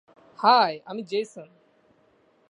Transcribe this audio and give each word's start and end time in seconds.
High, 0.39 0.73
আমি 0.85 1.01
Jason! 1.03 1.49